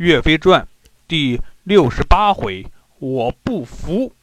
[0.00, 0.66] 岳飞传
[1.06, 2.66] 第六十八回，
[3.00, 4.14] 我不服。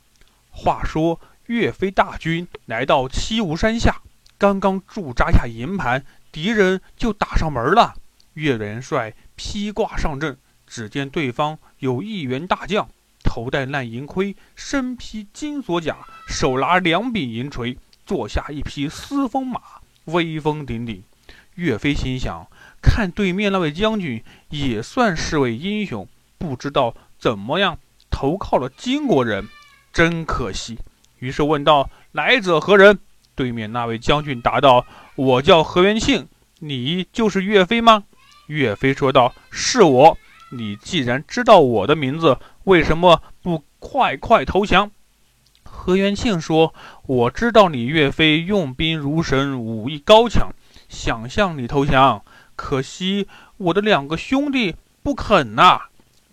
[0.50, 4.02] 话说岳飞大军来到七吴山下，
[4.40, 7.94] 刚刚驻扎下营盘，敌人就打上门了。
[8.34, 10.36] 岳元帅披挂上阵，
[10.66, 12.90] 只见对方有一员大将，
[13.24, 15.98] 头戴烂银盔，身披金锁甲，
[16.28, 19.62] 手拿两柄银锤，坐下一匹嘶风马，
[20.06, 21.02] 威风凛凛。
[21.58, 22.48] 岳飞心想。
[22.82, 27.78] 看对面那位将军也算是位英雄，不知道怎么样
[28.10, 29.50] 投靠了金国人，
[29.92, 30.80] 真可惜。
[31.20, 33.00] 于是问道：“来者何人？”
[33.36, 34.86] 对面那位将军答道
[35.16, 36.28] ：“我叫何元庆，
[36.60, 38.04] 你就是岳飞吗？”
[38.48, 40.18] 岳飞说道：“是我。
[40.52, 44.92] 你既然知道我的名字，为什么不快快投降？”
[45.64, 46.74] 何元庆说
[47.06, 50.52] ：“我知道你岳飞用兵如神，武艺高强，
[50.90, 52.24] 想向你投降。”
[52.56, 53.28] 可惜
[53.58, 55.82] 我的两个兄弟不肯呐。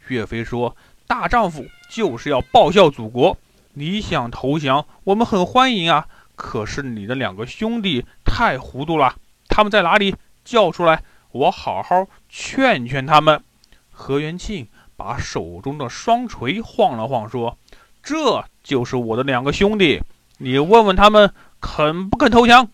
[0.09, 0.75] 岳飞说
[1.07, 3.37] ：“大丈夫就是要报效祖国。
[3.75, 6.07] 你想投降，我们很欢迎啊。
[6.37, 9.17] 可是你的两个兄弟太糊涂了，
[9.49, 10.17] 他们在哪里？
[10.45, 13.43] 叫出来，我好好劝劝他们。”
[13.91, 17.59] 何元庆把手中的双锤晃了晃，说
[18.03, 20.03] ：“这就是我的两个兄弟，
[20.39, 22.69] 你问问他们肯不肯投降。”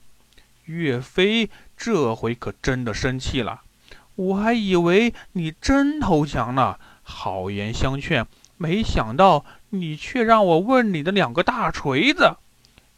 [0.71, 1.51] 岳飞。
[1.77, 3.63] 这回可真的生气了，
[4.15, 8.27] 我还以为你真投降呢，好言相劝，
[8.59, 12.37] 没想到你却让我问你的两个大锤子。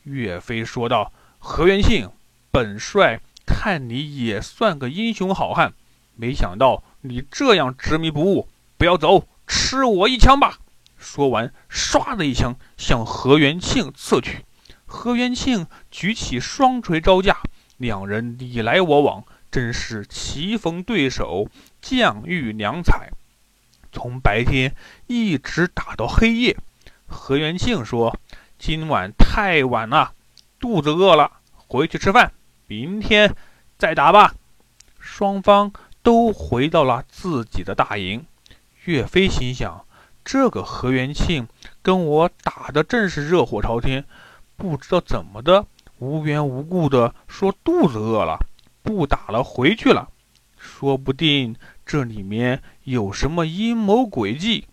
[0.02, 2.10] 岳飞说道：“何元庆，
[2.50, 5.72] 本帅看你也算个英雄好汉，
[6.16, 10.58] 没想到你这样执迷不悟，不要走，吃我一枪吧。”
[10.98, 14.44] 说完，唰的一枪向何元庆刺去。
[14.86, 17.38] 何元庆举起双锤招架。
[17.82, 21.48] 两人你来我往，真是棋逢对手，
[21.80, 23.10] 将遇良才。
[23.90, 24.76] 从白天
[25.08, 26.56] 一直打到黑夜。
[27.08, 28.16] 何元庆说
[28.56, 30.12] ：“今晚太晚了，
[30.60, 32.32] 肚子饿了，回去吃饭，
[32.68, 33.34] 明天
[33.76, 34.36] 再打吧。”
[35.00, 35.72] 双方
[36.04, 38.24] 都回到了自己的大营。
[38.84, 39.84] 岳飞心想：
[40.24, 41.48] 这个何元庆
[41.82, 44.04] 跟我打的正是热火朝天，
[44.56, 45.66] 不知道怎么的。
[46.02, 48.44] 无缘无故的说肚子饿了，
[48.82, 50.08] 不打了，回去了。
[50.58, 51.54] 说不定
[51.86, 54.66] 这里面有什么阴谋诡计，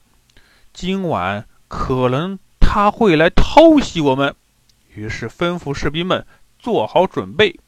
[0.74, 4.36] 今晚可能他会来偷袭我们。
[4.96, 6.26] 于是吩咐士兵们
[6.58, 7.60] 做好准备。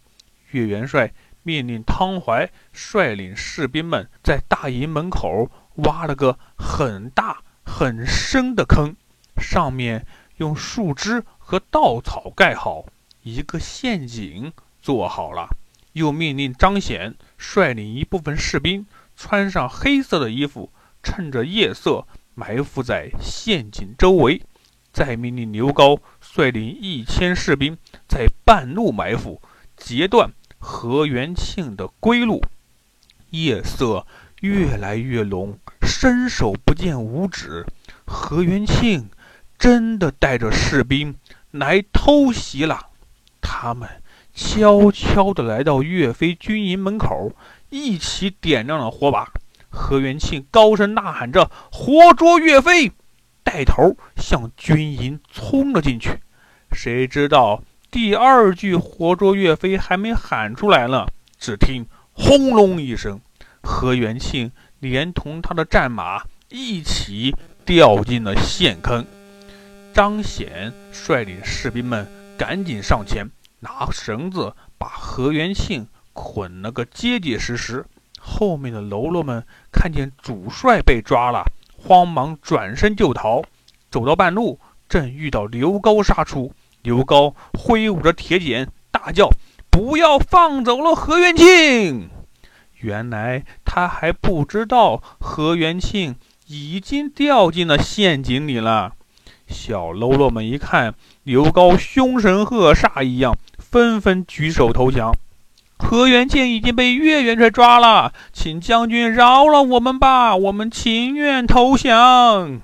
[0.49, 8.95] 岳元帅命令汤怀率领士兵们在大营门口挖了个很大很深的坑，
[9.37, 10.07] 上面
[10.37, 12.85] 用树枝和稻草盖好。
[13.23, 14.51] 一个陷阱
[14.81, 15.55] 做好了，
[15.93, 20.71] 又命令张显率领一部分士兵穿上黑色的衣服，
[21.03, 24.41] 趁着夜色埋伏在陷阱周围。
[24.93, 27.77] 再命令刘高率领一千士兵
[28.09, 29.41] 在半路埋伏，
[29.77, 32.43] 截断何元庆的归路。
[33.29, 34.05] 夜色
[34.41, 37.65] 越来越浓，伸手不见五指，
[38.05, 39.09] 何元庆
[39.57, 41.15] 真的带着士兵
[41.51, 42.89] 来偷袭了。
[43.53, 43.87] 他们
[44.33, 47.33] 悄悄地来到岳飞军营门口，
[47.69, 49.29] 一起点亮了火把。
[49.69, 52.93] 何元庆高声呐喊着：“活捉岳飞！”
[53.43, 56.21] 带头向军营冲了进去。
[56.71, 57.61] 谁知道
[57.91, 61.05] 第二句“活捉岳飞”还没喊出来呢，
[61.37, 63.19] 只听轰隆一声，
[63.61, 67.35] 何元庆连同他的战马一起
[67.65, 69.05] 掉进了陷坑。
[69.93, 72.07] 张显率领士兵们。
[72.37, 73.29] 赶紧上前，
[73.61, 77.85] 拿绳子把何元庆捆了个结结实实。
[78.19, 81.45] 后面的喽啰们看见主帅被抓了，
[81.75, 83.41] 慌忙转身就逃。
[83.89, 86.53] 走到半路，正遇到刘高杀出。
[86.83, 89.29] 刘高挥舞着铁剪，大叫
[89.69, 92.09] ：“不要放走了何元庆！”
[92.81, 96.15] 原来他还不知道何元庆
[96.47, 98.93] 已经掉进了陷阱里了。
[99.47, 103.37] 小喽啰们一看刘高凶神恶煞一样，
[103.71, 105.15] 纷纷举手投降。
[105.77, 112.59] 何元庆已经被岳元帅抓了，请将军饶了我们吧，我们情愿投降。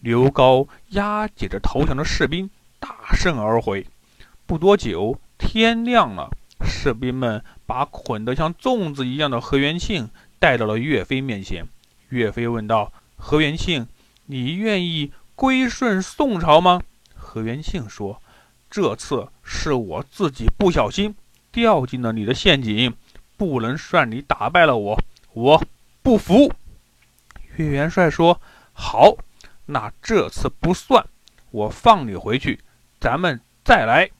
[0.00, 3.86] 刘高押解着投降的士兵，大胜而回。
[4.46, 6.30] 不多久，天亮了，
[6.60, 11.66] 士兵们把捆得像粽子一样的何元庆带到了岳飞面前。
[12.10, 13.88] 岳飞问道：“何元庆，
[14.26, 16.80] 你愿意？”归顺宋朝吗？
[17.14, 18.22] 何元庆说
[18.70, 21.14] ：“这次是我自己不小心
[21.50, 22.94] 掉进了你的陷阱，
[23.36, 25.00] 不能算你打败了我，
[25.32, 25.64] 我
[26.02, 26.52] 不服。”
[27.56, 28.40] 岳元帅说
[28.74, 29.16] ：“好，
[29.66, 31.06] 那这次不算，
[31.50, 32.60] 我放你回去，
[33.00, 34.10] 咱们再来。”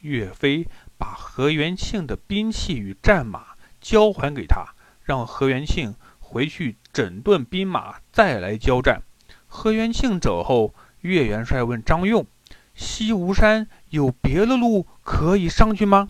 [0.00, 0.66] 岳飞
[0.96, 3.48] 把何元庆的兵器与战马
[3.82, 9.02] 交还给他，让何元庆回去整顿兵马，再来交战。
[9.46, 12.26] 何元庆走后，岳元帅问张用
[12.74, 16.08] ：“西吴山有别的路可以上去吗？”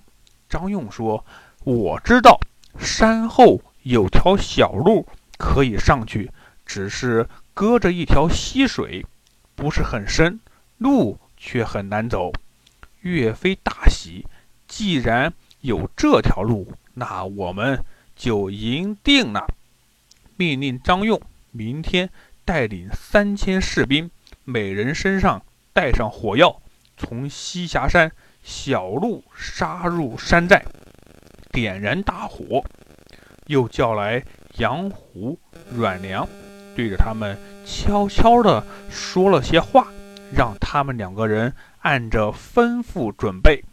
[0.49, 1.25] 张用说
[1.65, 2.38] ：“我知道，
[2.79, 5.06] 山后有条小路
[5.37, 6.31] 可以上去，
[6.65, 9.05] 只是隔着一条溪水，
[9.55, 10.41] 不是很深，
[10.79, 12.32] 路却很难走。”
[13.03, 14.27] 岳飞大喜，
[14.69, 15.32] 既然
[15.62, 17.82] 有这条路，那我们
[18.15, 19.47] 就赢定了。
[20.37, 22.11] 命令张用明天
[22.44, 24.11] 带领三千士兵，
[24.44, 25.43] 每人身上
[25.73, 26.61] 带上火药，
[27.00, 28.12] 从西峡山
[28.43, 30.62] 小路杀入山寨，
[31.50, 32.62] 点燃大火。
[33.47, 34.23] 又叫来
[34.58, 35.38] 杨虎、
[35.75, 36.29] 阮良，
[36.76, 39.88] 对着他们悄悄地说了些话，
[40.31, 41.55] 让他们两个人。
[41.81, 43.64] 按着吩咐准备，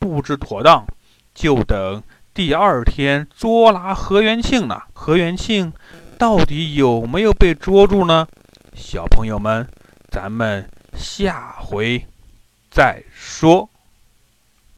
[0.00, 0.84] 布置妥当，
[1.32, 2.02] 就等
[2.34, 4.82] 第二天捉拿何元庆呢。
[4.92, 5.72] 何元庆
[6.18, 8.26] 到底有没有被捉住呢？
[8.74, 9.68] 小朋友们，
[10.10, 12.04] 咱们下回
[12.74, 13.70] 再说。